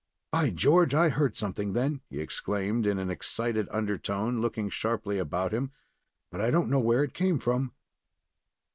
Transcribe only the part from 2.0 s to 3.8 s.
he exclaimed, in an excited